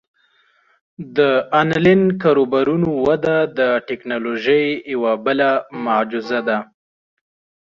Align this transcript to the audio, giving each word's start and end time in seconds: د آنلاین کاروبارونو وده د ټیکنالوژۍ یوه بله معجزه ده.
د 1.17 1.19
آنلاین 1.61 2.03
کاروبارونو 2.23 2.89
وده 3.07 3.37
د 3.59 3.59
ټیکنالوژۍ 3.87 4.65
یوه 4.93 5.13
بله 5.25 5.49
معجزه 5.85 6.39
ده. 6.47 6.57